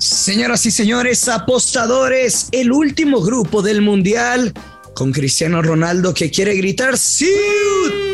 [0.00, 4.54] Señoras y señores, apostadores, el último grupo del Mundial
[4.94, 7.30] con Cristiano Ronaldo que quiere gritar sí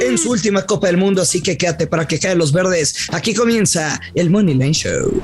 [0.00, 3.06] en su última Copa del Mundo, así que quédate para que caigan los verdes.
[3.12, 5.22] Aquí comienza el Money Line Show.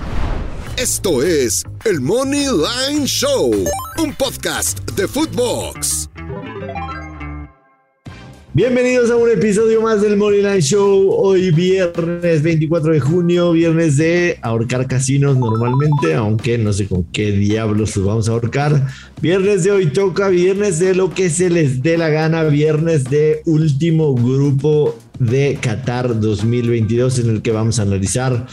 [0.76, 3.52] Esto es el Money Line Show,
[3.98, 6.11] un podcast de Footbox.
[8.54, 11.08] Bienvenidos a un episodio más del Money Line Show.
[11.10, 17.32] Hoy viernes 24 de junio, viernes de ahorcar casinos normalmente, aunque no sé con qué
[17.32, 18.88] diablos los vamos a ahorcar.
[19.22, 23.40] Viernes de hoy toca, viernes de lo que se les dé la gana, viernes de
[23.46, 28.46] último grupo de Qatar 2022 en el que vamos a analizar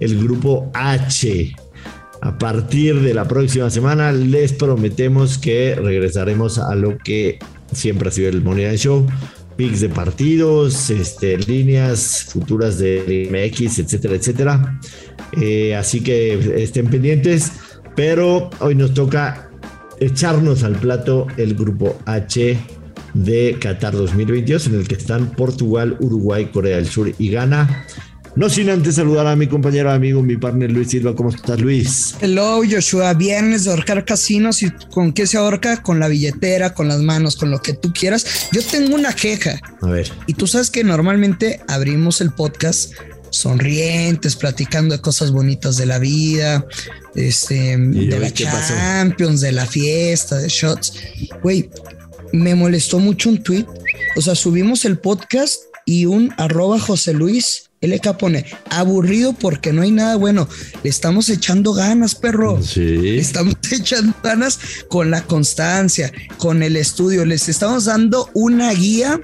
[0.00, 1.54] el grupo H.
[2.22, 7.38] A partir de la próxima semana les prometemos que regresaremos a lo que
[7.72, 9.06] siempre ha sido el Money Line Show
[9.56, 14.80] picks de partidos, este, líneas futuras de MX, etcétera, etcétera.
[15.40, 17.52] Eh, así que estén pendientes,
[17.96, 19.50] pero hoy nos toca
[20.00, 22.58] echarnos al plato el grupo H
[23.14, 27.86] de Qatar 2022, en el que están Portugal, Uruguay, Corea del Sur y Ghana.
[28.36, 31.14] No sin antes saludar a mi compañero amigo, mi partner Luis Silva.
[31.14, 32.16] ¿Cómo estás, Luis?
[32.20, 33.14] Hello, Joshua.
[33.14, 34.60] Viernes de ahorcar casinos.
[34.64, 35.82] ¿Y con qué se ahorca?
[35.82, 38.48] Con la billetera, con las manos, con lo que tú quieras.
[38.50, 39.60] Yo tengo una queja.
[39.82, 40.10] A ver.
[40.26, 42.94] Y tú sabes que normalmente abrimos el podcast
[43.30, 46.66] sonrientes, platicando de cosas bonitas de la vida,
[47.14, 50.94] este, de la Champions, de la fiesta, de shots.
[51.40, 51.70] Güey,
[52.32, 53.66] me molestó mucho un tweet.
[54.16, 59.82] O sea, subimos el podcast y un arroba José Luis LK pone aburrido porque no
[59.82, 60.48] hay nada bueno.
[60.82, 62.62] Le estamos echando ganas, perro.
[62.62, 62.80] Sí.
[62.80, 67.24] Le estamos echando ganas con la constancia, con el estudio.
[67.24, 69.20] Les estamos dando una guía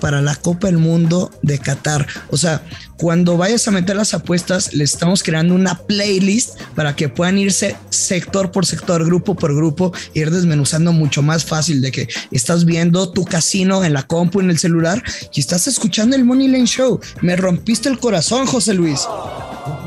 [0.00, 2.06] para la Copa del Mundo de Qatar.
[2.30, 2.62] O sea,
[2.96, 7.76] cuando vayas a meter las apuestas, les estamos creando una playlist para que puedan irse
[7.90, 13.12] sector por sector, grupo por grupo, ir desmenuzando mucho más fácil de que estás viendo
[13.12, 17.00] tu casino en la compu, en el celular y estás escuchando el Money Lane Show.
[17.20, 19.00] Me rompiste el corazón, José Luis.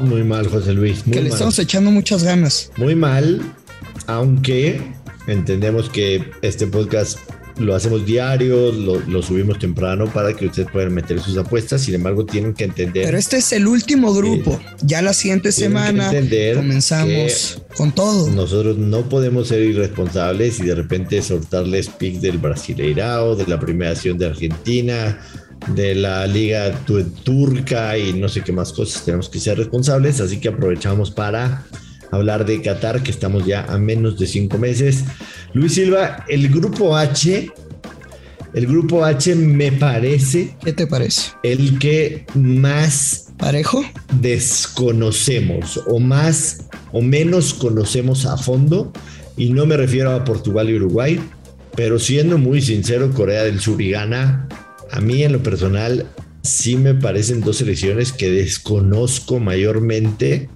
[0.01, 1.03] Muy mal, José Luis.
[1.03, 2.71] que le estamos echando muchas ganas.
[2.77, 3.41] Muy mal,
[4.07, 4.81] aunque
[5.27, 7.19] entendemos que este podcast
[7.59, 11.81] lo hacemos diario, lo, subimos temprano para que ustedes puedan meter sus apuestas.
[11.81, 13.05] Sin embargo, tienen que entender.
[13.05, 14.59] Pero este es el último grupo.
[14.81, 16.11] ya la siguiente semana
[16.55, 18.29] comenzamos con todo.
[18.29, 24.17] Nosotros no podemos ser irresponsables y de repente soltarles pick del Brasileirao, de la premiación
[24.17, 25.19] de Argentina,
[25.73, 26.71] de la liga
[27.23, 29.03] turca y no sé qué más cosas.
[29.03, 31.65] Tenemos que ser responsables, así que aprovechamos para
[32.11, 35.05] hablar de Qatar, que estamos ya a menos de cinco meses.
[35.53, 37.51] Luis Silva, el grupo H,
[38.53, 40.55] el grupo H me parece.
[40.63, 41.31] ¿Qué te parece?
[41.43, 43.25] El que más.
[43.37, 43.83] ¿Parejo?
[44.19, 48.91] Desconocemos o más o menos conocemos a fondo.
[49.35, 51.19] Y no me refiero a Portugal y Uruguay,
[51.75, 54.49] pero siendo muy sincero, Corea del Sur y Ghana,
[54.91, 56.07] a mí en lo personal
[56.41, 60.49] sí me parecen dos selecciones que desconozco mayormente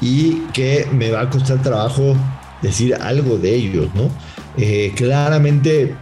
[0.00, 2.16] y que me va a costar trabajo
[2.62, 4.10] decir algo de ellos, ¿no?
[4.56, 5.94] Eh, claramente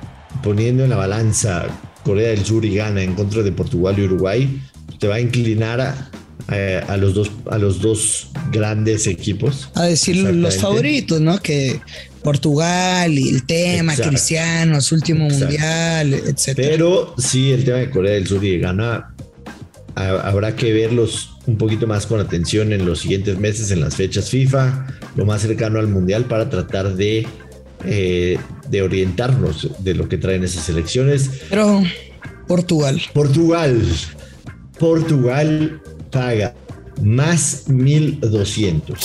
[0.42, 1.66] poniendo en la balanza
[2.04, 4.60] Corea del Sur y Ghana en contra de Portugal y Uruguay,
[4.98, 5.80] te va a inclinar
[6.48, 9.70] a, los, dos, a los dos grandes equipos.
[9.74, 11.38] A decir los favoritos, ¿no?
[11.40, 11.80] Que
[12.22, 16.52] Portugal y el tema, Cristiano, su último mundial, etc.
[16.56, 19.14] Pero sí, el tema de Corea del Sur y Ghana
[19.94, 24.30] habrá que verlos un poquito más con atención en los siguientes meses, en las fechas
[24.30, 24.86] FIFA,
[25.16, 27.26] lo más cercano al Mundial, para tratar de,
[27.84, 28.38] eh,
[28.68, 31.30] de orientarnos de lo que traen esas elecciones.
[31.50, 31.82] Pero
[32.46, 33.00] Portugal.
[33.12, 33.82] Portugal.
[34.78, 36.54] Portugal paga
[37.02, 38.98] más 1200.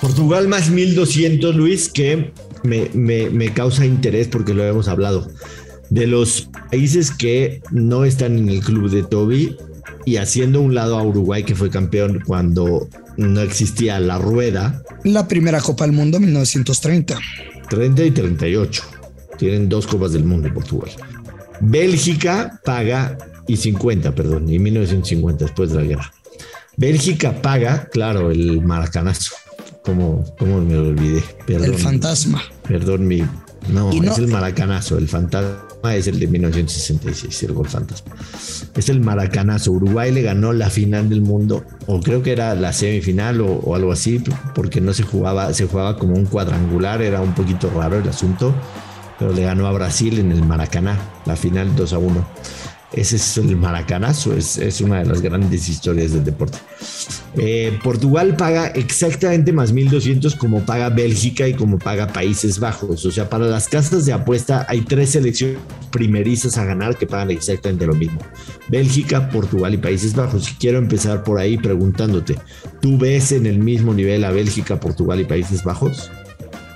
[0.00, 2.32] Portugal más 1200, Luis, que
[2.62, 5.28] me, me causa interés porque lo hemos hablado.
[5.90, 9.56] De los países que no están en el club de Toby,
[10.04, 14.82] y haciendo un lado a Uruguay que fue campeón cuando no existía la rueda.
[15.04, 17.18] La primera Copa del Mundo 1930.
[17.68, 18.82] 30 y 38.
[19.38, 20.90] Tienen dos Copas del Mundo Portugal.
[21.60, 23.16] Bélgica paga
[23.46, 26.12] y 50, perdón, y 1950 después de la guerra.
[26.76, 29.34] Bélgica paga, claro, el maracanazo.
[29.84, 31.22] Como, como me lo olvidé.
[31.48, 32.42] el fantasma.
[32.66, 33.22] Perdón, mi.
[33.68, 38.14] No, es el maracanazo, el fantasma es el de 1966, el gol fantasma.
[38.76, 39.72] Es el maracanazo.
[39.72, 43.92] Uruguay le ganó la final del mundo, o creo que era la semifinal o, algo
[43.92, 44.22] así,
[44.54, 48.54] porque no se jugaba, se jugaba como un cuadrangular, era un poquito raro el asunto,
[49.18, 52.26] pero le ganó a Brasil en el Maracaná, la final 2 a 1.
[52.92, 56.58] Ese es el maracanazo, es, es una de las grandes historias del deporte.
[57.36, 63.06] Eh, Portugal paga exactamente más 1200 como paga Bélgica y como paga Países Bajos.
[63.06, 65.58] O sea, para las casas de apuesta hay tres selecciones
[65.90, 68.20] primerizas a ganar que pagan exactamente lo mismo.
[68.68, 70.50] Bélgica, Portugal y Países Bajos.
[70.50, 72.36] Y quiero empezar por ahí preguntándote,
[72.80, 76.10] ¿tú ves en el mismo nivel a Bélgica, Portugal y Países Bajos?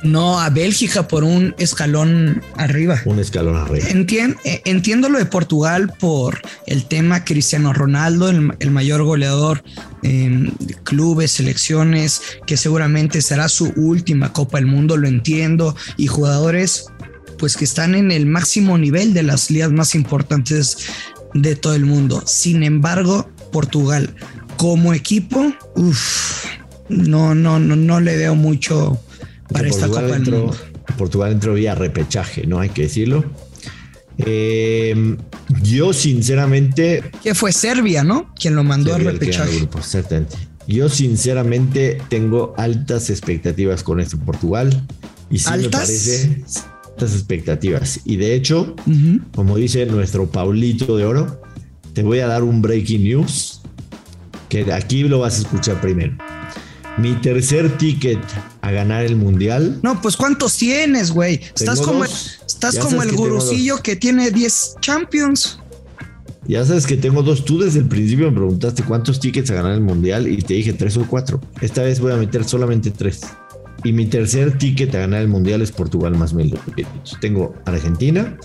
[0.07, 3.01] No, a Bélgica por un escalón arriba.
[3.05, 3.87] Un escalón arriba.
[3.89, 9.65] Eh, entiendo lo de Portugal por el tema Cristiano Ronaldo, el, mayor goleador
[10.03, 10.53] en
[10.85, 16.87] clubes, selecciones, que seguramente será su última Copa del Mundo, lo entiendo, y jugadores
[17.39, 20.79] pues que están en el máximo nivel de las ligas más importantes
[21.35, 22.23] de todo el mundo.
[22.27, 24.15] Sin embargo, Portugal
[24.57, 25.53] como equipo,
[26.89, 29.01] no, no, no, no le veo mucho
[29.53, 30.57] para esta Copa del Mundo.
[30.97, 32.61] Portugal entró vía repechaje, ¿no?
[32.61, 33.25] Hay que decirlo.
[34.19, 35.19] Em,
[35.63, 37.11] yo sinceramente...
[37.23, 38.33] Que fue Serbia, ¿no?
[38.35, 39.57] Quien lo mandó al repechaje.
[39.57, 39.81] Grupo,
[40.67, 44.87] Yo sinceramente tengo altas expectativas con este Portugal.
[45.31, 46.45] Y sí me parece
[46.89, 48.01] altas expectativas.
[48.05, 48.75] Y de hecho,
[49.35, 51.43] como dice nuestro Paulito de Oro,
[51.93, 53.61] te voy a dar un breaking news
[54.49, 56.17] que aquí lo vas a escuchar primero.
[56.99, 58.19] Mi tercer ticket
[58.63, 59.79] a ganar el mundial.
[59.83, 61.41] No, pues ¿cuántos tienes, güey?
[61.55, 65.59] Estás como, estás como el gurucillo que tiene 10 champions.
[66.49, 67.45] Ya sabes que tengo dos.
[67.45, 70.73] Tú desde el principio me preguntaste cuántos tickets a ganar el mundial y te dije
[70.73, 71.41] tres o cuatro.
[71.61, 73.23] Esta vez voy a meter solamente tres.
[73.85, 76.57] Y mi tercer ticket a ganar el mundial es Portugal más mil.
[77.21, 78.39] Tengo Argentina.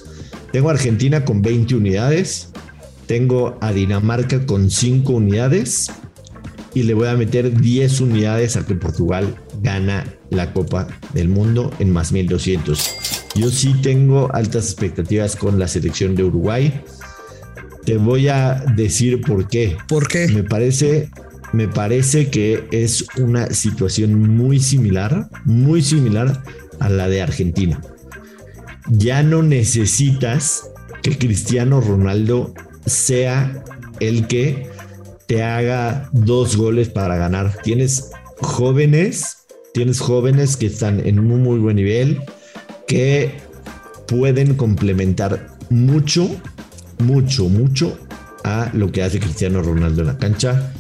[0.52, 2.50] Tengo Argentina con 20 unidades.
[3.06, 5.92] Tengo a Dinamarca con 5 unidades
[6.74, 11.72] y le voy a meter 10 unidades a que Portugal gana la Copa del Mundo
[11.80, 13.22] en más 1200.
[13.36, 16.82] Yo sí tengo altas expectativas con la selección de Uruguay.
[17.86, 19.78] Te voy a decir por qué.
[19.88, 20.28] ¿Por qué?
[20.28, 21.10] Me parece,
[21.54, 26.44] me parece que es una situación muy similar, muy similar
[26.80, 27.82] a la de Argentina.
[28.90, 30.70] Ya no necesitas
[31.02, 32.54] que Cristiano Ronaldo
[32.86, 33.64] sea
[34.00, 34.68] el que
[35.32, 37.56] te haga dos goles para ganar.
[37.64, 38.12] Tienes
[38.42, 42.20] jóvenes, tienes jóvenes que están en un muy buen nivel,
[42.86, 43.38] que
[44.10, 46.28] pueden complementar mucho,
[47.00, 47.98] mucho, mucho
[48.44, 50.74] a lo que hace Cristiano Ronaldo en la cancha.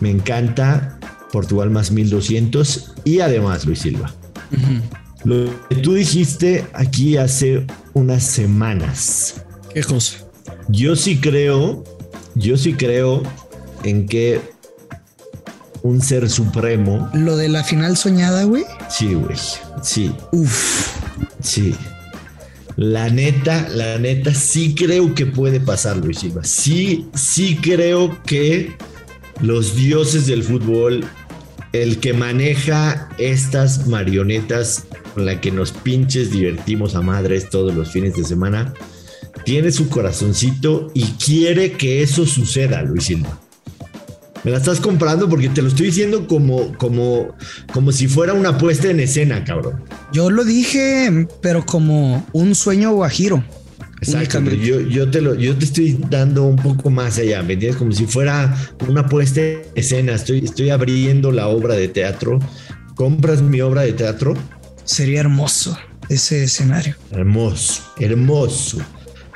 [0.00, 0.98] Me encanta
[1.30, 4.12] Portugal más 1200 y además Luis Silva.
[5.22, 7.64] Lo que tú dijiste aquí hace
[7.94, 9.44] unas semanas.
[9.72, 10.16] ¿Qué cosa?
[10.66, 11.84] Yo sí creo,
[12.34, 13.22] yo sí creo
[13.84, 14.40] en que
[15.82, 17.08] un ser supremo.
[17.14, 18.64] Lo de la final soñada, güey.
[18.88, 19.36] Sí, güey.
[19.82, 20.12] Sí.
[20.32, 20.96] Uf.
[21.42, 21.74] Sí.
[22.76, 26.44] La neta, la neta, sí creo que puede pasar, Luis Silva.
[26.44, 28.76] Sí, sí creo que
[29.40, 31.04] los dioses del fútbol,
[31.72, 34.84] el que maneja estas marionetas
[35.14, 38.72] con la que nos pinches divertimos a madres todos los fines de semana,
[39.44, 43.40] tiene su corazoncito y quiere que eso suceda, Luis Silva.
[44.44, 47.34] Me la estás comprando porque te lo estoy diciendo como, como,
[47.72, 49.82] como si fuera una puesta en escena, cabrón.
[50.12, 53.44] Yo lo dije, pero como un sueño guajiro.
[54.00, 57.76] Exacto, yo, yo, te lo, yo te estoy dando un poco más allá, ¿me entiendes?
[57.78, 58.56] Como si fuera
[58.88, 60.14] una puesta en escena.
[60.14, 62.38] Estoy, estoy abriendo la obra de teatro.
[62.94, 64.36] ¿Compras mi obra de teatro?
[64.84, 65.76] Sería hermoso
[66.08, 66.94] ese escenario.
[67.10, 68.78] Hermoso, hermoso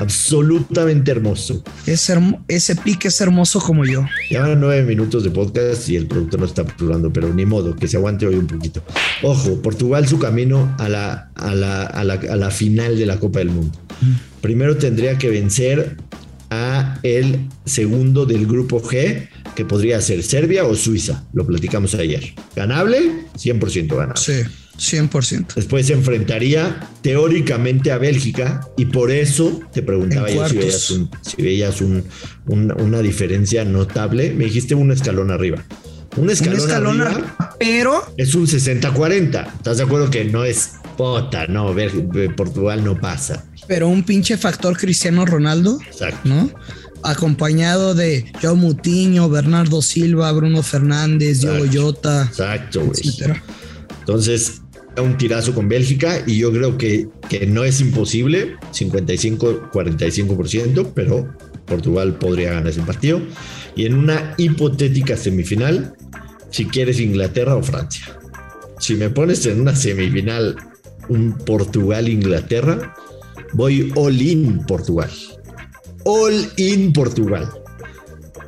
[0.03, 1.63] absolutamente hermoso.
[1.87, 4.05] ese pique es hermoso como yo.
[4.29, 7.89] Llevan nueve minutos de podcast y el productor no está hablando, pero ni modo, que
[7.89, 8.83] se aguante hoy un poquito.
[9.23, 13.19] Ojo, Portugal su camino a la, a la, a la, a la final de la
[13.19, 13.79] Copa del Mundo.
[14.41, 15.97] Primero tendría que vencer
[16.51, 21.25] a el segundo del grupo G, que podría ser Serbia o Suiza.
[21.33, 22.35] Lo platicamos ayer.
[22.55, 23.27] ¿Ganable?
[23.37, 24.21] 100% ganable.
[24.21, 24.43] Sí.
[24.79, 25.55] 100%.
[25.55, 31.09] Después se enfrentaría teóricamente a Bélgica y por eso te preguntaba yo si
[31.43, 31.81] veías,
[32.47, 34.33] una diferencia notable.
[34.35, 35.65] Me dijiste un escalón arriba.
[36.17, 39.55] Un escalón, arriba, pero es un 60-40.
[39.57, 41.47] ¿Estás de acuerdo que no es pota?
[41.47, 41.75] No,
[42.37, 43.47] Portugal no pasa.
[43.67, 46.29] Pero un pinche factor Cristiano Ronaldo, Exacto.
[46.29, 46.51] ¿no?
[47.03, 52.25] Acompañado de Joe Mutiño, Bernardo Silva, Bruno Fernández, Diogo Jota.
[52.25, 53.01] Exacto, güey.
[54.01, 54.62] Entonces,
[55.01, 61.33] un tirazo con Bélgica y yo creo que, que no es imposible, 55-45%, pero
[61.65, 63.23] Portugal podría ganar ese partido.
[63.75, 65.95] Y en una hipotética semifinal,
[66.51, 68.19] si quieres Inglaterra o Francia.
[68.79, 70.57] Si me pones en una semifinal
[71.09, 72.95] un Portugal-Inglaterra,
[73.55, 75.09] voy all in Portugal.
[76.05, 77.49] all in Portugal.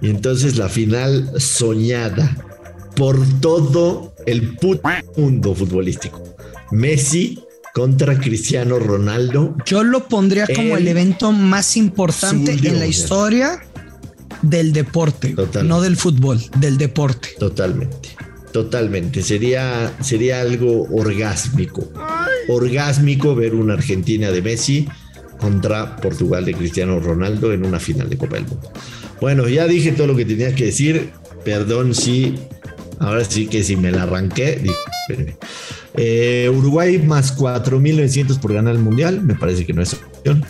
[0.01, 2.37] Y entonces la final soñada
[2.97, 4.57] por todo el
[5.17, 6.34] mundo futbolístico.
[6.71, 7.39] Messi
[7.75, 9.57] contra Cristiano Ronaldo.
[9.67, 13.61] Yo lo pondría como el evento más importante en la historia
[14.43, 17.31] del deporte, no del fútbol, del deporte.
[17.39, 18.11] Totalmente,
[18.53, 19.23] totalmente.
[19.23, 21.91] Sería, sería algo orgásmico.
[22.49, 24.89] Orgásmico ver una Argentina de Messi
[25.39, 28.71] contra Portugal de Cristiano Ronaldo en una final de Copa del Mundo.
[29.21, 31.11] Bueno, ya dije todo lo que tenía que decir.
[31.45, 32.35] Perdón si
[32.99, 34.63] ahora sí que si me la arranqué.
[35.97, 39.23] Eh, Uruguay más 4.900 por ganar el mundial.
[39.23, 40.45] Me parece que no es opción.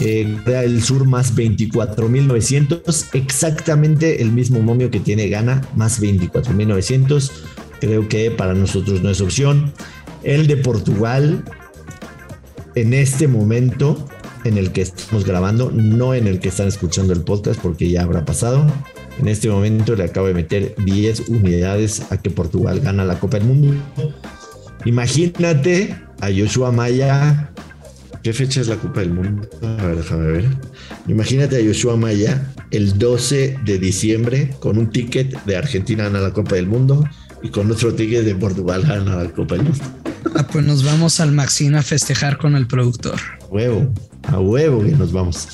[0.00, 3.08] Eh, el Sur más 24.900.
[3.14, 7.30] Exactamente el mismo momio que tiene Gana más 24.900.
[7.80, 9.72] Creo que para nosotros no es opción.
[10.22, 11.44] El de Portugal
[12.74, 14.06] en este momento
[14.44, 18.02] en el que estamos grabando, no en el que están escuchando el podcast porque ya
[18.02, 18.66] habrá pasado.
[19.18, 23.38] En este momento le acabo de meter 10 unidades a que Portugal gana la Copa
[23.38, 23.74] del Mundo.
[24.86, 27.50] Imagínate a Joshua Maya.
[28.22, 29.48] ¿Qué fecha es la Copa del Mundo?
[29.62, 30.48] A ver, déjame ver.
[31.08, 36.32] Imagínate a Joshua Maya el 12 de diciembre con un ticket de Argentina gana la
[36.32, 37.04] Copa del Mundo
[37.42, 39.84] y con otro ticket de Portugal gana la Copa del Mundo.
[40.36, 43.16] Ah, pues nos vamos al Maxine a festejar con el productor.
[43.50, 43.92] Huevo,
[44.26, 45.48] a huevo que nos vamos.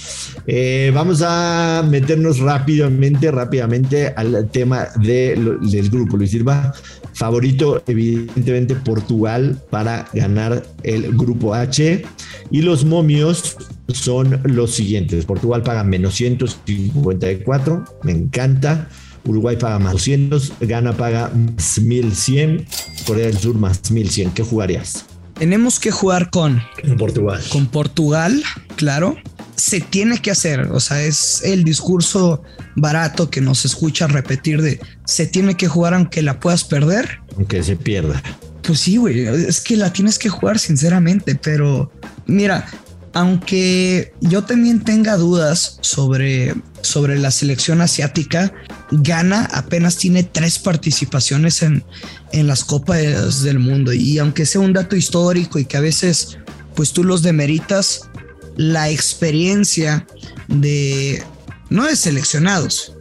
[0.46, 6.16] Eh, vamos a meternos rápidamente, rápidamente al tema del grupo.
[6.16, 6.72] Luis Silva,
[7.14, 12.04] favorito, evidentemente, Portugal para ganar el grupo H.
[12.50, 13.56] Y los momios
[13.88, 18.88] son los siguientes: Portugal paga menos 154, me encanta.
[19.24, 22.66] Uruguay paga más 200, Ghana paga más 1100,
[23.06, 24.32] Corea del Sur más 1100.
[24.32, 25.06] ¿Qué jugarías?
[25.42, 26.62] Tenemos que jugar con
[26.96, 27.42] Portugal.
[27.48, 28.44] Con Portugal,
[28.76, 29.16] claro.
[29.56, 32.44] Se tiene que hacer, o sea, es el discurso
[32.76, 37.18] barato que nos escucha repetir de se tiene que jugar aunque la puedas perder.
[37.36, 38.22] Aunque se pierda.
[38.62, 41.90] Pues sí, güey, es que la tienes que jugar sinceramente, pero
[42.26, 42.68] mira,
[43.14, 48.52] aunque yo también tenga dudas sobre, sobre la selección asiática,
[48.90, 51.84] Ghana apenas tiene tres participaciones en,
[52.32, 53.92] en las copas del mundo.
[53.92, 56.38] Y aunque sea un dato histórico y que a veces
[56.74, 58.08] pues tú los demeritas,
[58.56, 60.06] la experiencia
[60.48, 61.22] de,
[61.70, 62.94] no de seleccionados,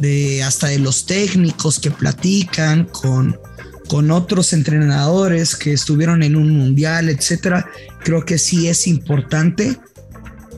[0.00, 3.38] de hasta de los técnicos que platican con,
[3.88, 7.68] con otros entrenadores que estuvieron en un mundial, etcétera,
[8.02, 9.76] creo que sí es importante.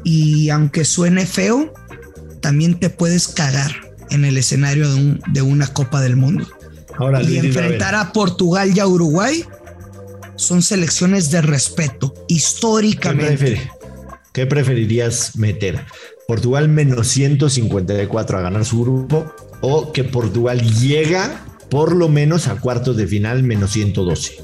[0.04, 1.72] Y aunque suene feo,
[2.40, 3.70] también te puedes cagar
[4.10, 4.88] en el escenario
[5.32, 6.48] de, una Copa del Mundo.
[6.96, 9.44] Ahora, y enfrentar a, Portugal y a Uruguay
[10.36, 13.70] son selecciones de respeto históricamente.
[14.32, 15.84] ¿Qué, preferirías meter?
[16.26, 22.56] ¿Portugal menos 154 a ganar su grupo o que Portugal llega por lo menos a
[22.56, 24.36] cuartos de final menos 112.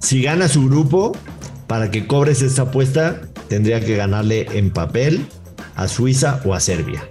[0.00, 1.16] Si gana su grupo,
[1.66, 5.26] para que cobres esta apuesta, tendría que ganarle en papel
[5.76, 7.08] a Suiza o a Serbia.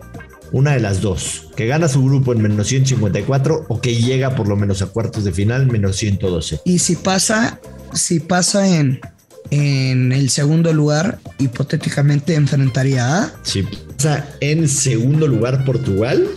[0.51, 4.47] Una de las dos, que gana su grupo en menos 154 o que llega por
[4.47, 6.61] lo menos a cuartos de final menos 112.
[6.65, 7.59] Y si pasa,
[7.93, 9.01] si pasa en,
[9.49, 13.33] en el segundo lugar, hipotéticamente enfrentaría a...
[13.41, 16.27] Si pasa en segundo lugar Portugal,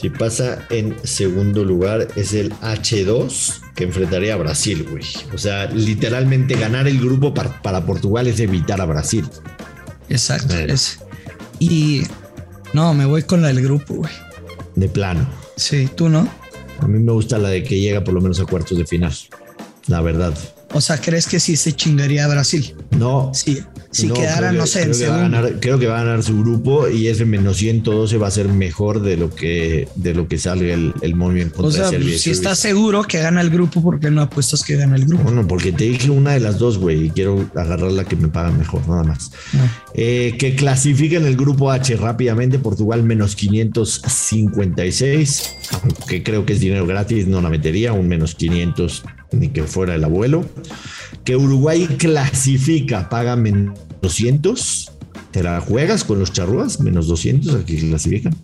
[0.00, 5.04] si pasa en segundo lugar es el H2 que enfrentaría a Brasil, güey.
[5.34, 9.26] O sea, literalmente ganar el grupo para, Portugal es evitar a Brasil.
[10.08, 10.54] Exacto.
[11.58, 12.02] y
[12.72, 14.12] no, me voy con la del grupo, güey.
[14.74, 15.26] De plano.
[15.56, 16.28] Sí, tú no.
[16.80, 19.14] A mí me gusta la de que llega por lo menos a cuartos de final.
[19.86, 20.36] La verdad.
[20.72, 22.76] O sea, ¿crees que sí se chingaría a Brasil?
[22.90, 23.30] No.
[23.32, 23.62] Sí.
[23.96, 24.90] Si quedara, no sé,
[25.60, 29.00] creo que va a ganar su grupo y ese menos 112 va a ser mejor
[29.00, 33.04] de lo que, de lo que salga el, el movimiento o sea, Si estás seguro
[33.04, 35.24] que gana el grupo, ¿por qué no apuestas que gana el grupo?
[35.24, 38.28] Bueno, porque te dije una de las dos, güey, y quiero agarrar la que me
[38.28, 39.30] paga mejor, nada más.
[39.54, 39.66] Ah.
[39.94, 46.86] Eh, que clasifiquen el grupo H rápidamente, Portugal menos 556, aunque creo que es dinero
[46.86, 50.44] gratis, no la metería, un menos 500 ni que fuera el abuelo.
[51.24, 54.92] Que Uruguay clasifica, paga menos 200.
[55.30, 56.80] ¿Te la juegas con los charrúas?
[56.80, 58.34] Menos 200, aquí clasifican.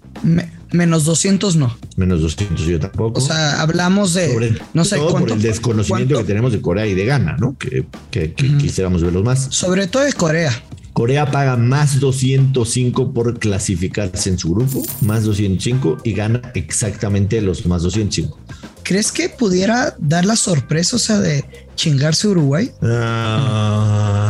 [0.73, 1.75] menos 200 no.
[1.97, 3.19] Menos 200 yo tampoco.
[3.19, 6.95] O sea, hablamos de no sé cuánto, por el desconocimiento que tenemos de Corea y
[6.95, 7.57] de Ghana, ¿no?
[7.57, 9.47] Que, que, quisiéramos verlos más.
[9.51, 10.53] Sobre todo de Corea.
[10.93, 17.65] Corea paga más 205 por clasificarse en su grupo, más 205 y gana exactamente los
[17.65, 18.39] más 205.
[18.83, 21.45] ¿Crees que pudiera dar la sorpresa, o sea, de
[21.77, 22.71] chingarse Uruguay?
[22.83, 24.22] Ah,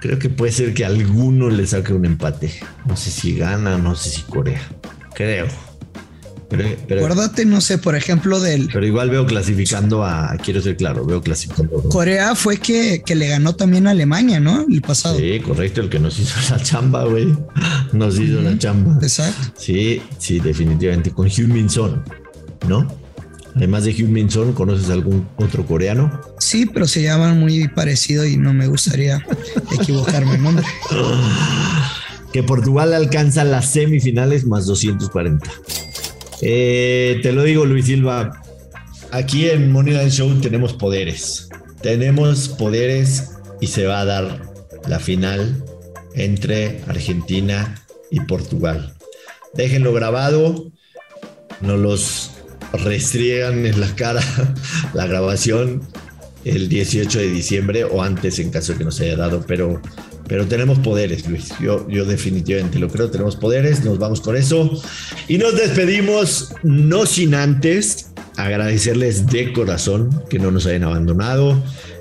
[0.00, 2.52] creo que puede ser que alguno le saque un empate.
[2.86, 4.60] No sé si gana, no sé si Corea.
[5.14, 5.46] Creo.
[6.48, 6.64] Pero,
[7.04, 8.68] Acuérdate, no sé, por ejemplo, del.
[8.72, 10.36] Pero igual veo clasificando a.
[10.42, 11.80] Quiero ser claro, veo clasificando.
[11.84, 14.66] Corea fue que, le ganó también a Alemania, ¿no?
[14.68, 15.16] El pasado.
[15.16, 17.28] Sí, correcto, el que nos hizo la chamba, güey.
[17.92, 18.98] Nos hizo la chamba.
[19.00, 19.52] Exacto.
[19.56, 21.12] Sí, sí, definitivamente.
[21.12, 22.02] Con Hyun Min Son,
[22.68, 22.99] ¿no?
[23.56, 26.20] Además de Hyun Min Son, ¿conoces algún otro coreano?
[26.38, 29.24] Sí, pero se llaman muy parecido y no me gustaría
[29.72, 30.64] equivocarme el nombre.
[32.32, 35.50] que Portugal alcanza las semifinales más 240.
[36.42, 38.42] Eh, te lo digo, Luis Silva.
[39.10, 41.48] Aquí en Moneyline Show tenemos poderes.
[41.82, 44.42] Tenemos poderes y se va a dar
[44.86, 45.64] la final
[46.14, 48.94] entre Argentina y Portugal.
[49.54, 50.70] Déjenlo grabado.
[51.60, 52.29] No los
[52.82, 54.22] restriegan en la cara
[54.94, 55.82] la grabación
[56.44, 59.80] el 18 de diciembre o antes en caso de que no se haya dado, pero
[60.30, 61.48] pero tenemos poderes, Luis.
[61.60, 64.80] Yo, yo definitivamente lo creo, tenemos poderes, nos vamos con eso.
[65.26, 71.60] Y nos despedimos, no sin antes agradecerles de corazón que no nos hayan abandonado.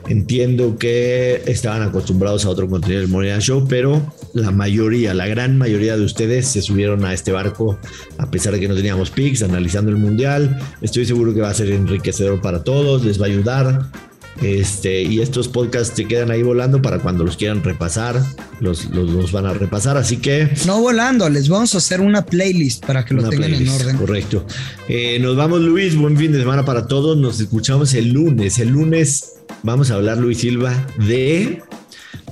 [0.10, 4.01] Entiendo que estaban acostumbrados a otro contenido del Morena Show, pero
[4.34, 7.78] la mayoría, la gran mayoría de ustedes se subieron a este barco
[8.18, 10.60] a pesar de que no teníamos pics, analizando el mundial.
[10.82, 14.09] Estoy seguro que va a ser enriquecedor para todos, les va a ayudar.
[14.41, 18.24] Este, y estos podcasts te quedan ahí volando para cuando los quieran repasar,
[18.62, 19.98] los, los, van a repasar.
[19.98, 20.50] Así que.
[20.65, 23.98] No volando, les vamos a hacer una playlist para que lo tengan en orden.
[23.98, 24.46] Correcto.
[24.88, 25.96] Eh, nos vamos, Luis.
[25.96, 27.17] Buen fin de semana para todos.
[27.17, 28.60] Nos escuchamos el lunes.
[28.60, 31.62] El lunes vamos a hablar, Luis Silva, de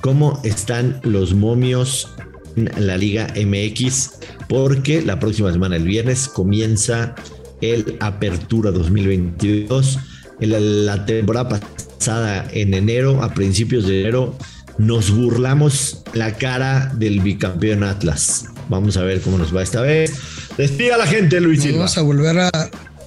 [0.02, 2.10] cómo están los momios
[2.56, 4.12] en la Liga MX,
[4.48, 7.16] porque la próxima semana, el viernes, comienza
[7.62, 10.00] el Apertura 2022.
[10.40, 11.60] En la temporada
[11.98, 14.38] pasada en enero, a principios de enero,
[14.78, 18.46] nos burlamos la cara del bicampeón Atlas.
[18.70, 20.14] Vamos a ver cómo nos va esta vez.
[20.58, 21.80] Despida a la gente, Luis Silva.
[21.80, 22.52] Vamos a volver a.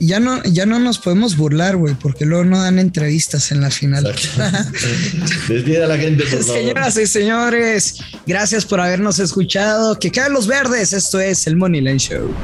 [0.03, 3.71] Ya no, ya no nos podemos burlar, güey, porque luego no dan entrevistas en la
[3.71, 4.05] final.
[5.49, 6.57] Despida a la gente, por favor.
[6.57, 9.99] Señoras y señores, gracias por habernos escuchado.
[9.99, 10.95] Que caen los verdes.
[10.95, 12.35] Esto es el Money Line Show.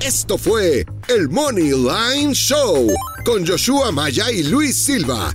[0.00, 2.90] Esto fue el Money Line Show
[3.24, 5.34] con Joshua Maya y Luis Silva